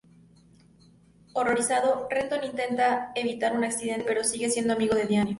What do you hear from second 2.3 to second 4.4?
intenta evitar un incidente, pero